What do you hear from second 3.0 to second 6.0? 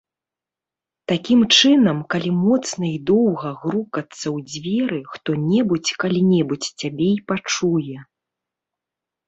доўга грукацца ў дзверы, хто-небудзь